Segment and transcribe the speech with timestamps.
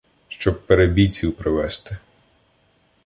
[0.27, 1.97] Щоб перебійців привести.